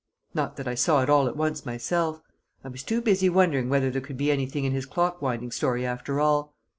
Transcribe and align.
Not 0.33 0.57
that 0.57 0.67
I 0.67 0.73
saw 0.73 1.03
it 1.03 1.11
all 1.11 1.27
at 1.27 1.37
once 1.37 1.63
myself. 1.63 2.23
I 2.63 2.69
was 2.69 2.81
too 2.81 3.01
busy 3.03 3.29
wondering 3.29 3.69
whether 3.69 3.91
there 3.91 4.01
could 4.01 4.17
be 4.17 4.31
anything 4.31 4.65
in 4.65 4.71
his 4.71 4.87
clock 4.87 5.21
winding 5.21 5.51
story 5.51 5.85
after 5.85 6.19
all. 6.19 6.55